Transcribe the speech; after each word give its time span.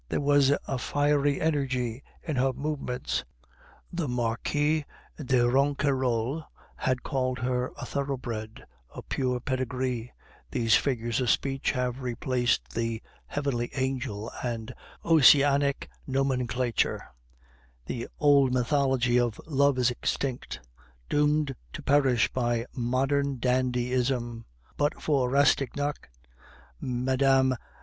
There 0.09 0.19
was 0.19 0.51
a 0.67 0.79
fiery 0.79 1.39
energy 1.39 2.01
in 2.23 2.35
her 2.37 2.53
movements; 2.53 3.23
the 3.93 4.07
Marquis 4.07 4.83
de 5.23 5.47
Ronquerolles 5.47 6.43
had 6.77 7.03
called 7.03 7.37
her 7.37 7.71
"a 7.77 7.85
thoroughbred," 7.85 8.65
"a 8.95 9.03
pure 9.03 9.39
pedigree," 9.39 10.11
these 10.49 10.73
figures 10.75 11.21
of 11.21 11.29
speech 11.29 11.69
have 11.73 12.01
replaced 12.01 12.73
the 12.73 13.03
"heavenly 13.27 13.69
angel" 13.75 14.31
and 14.43 14.73
Ossianic 15.05 15.87
nomenclature; 16.07 17.03
the 17.85 18.07
old 18.17 18.51
mythology 18.55 19.19
of 19.19 19.39
love 19.45 19.77
is 19.77 19.91
extinct, 19.91 20.61
doomed 21.09 21.55
to 21.73 21.83
perish 21.83 22.27
by 22.33 22.65
modern 22.73 23.37
dandyism. 23.37 24.45
But 24.77 24.99
for 24.99 25.29
Rastignac, 25.29 26.09
Mme. 26.79 27.53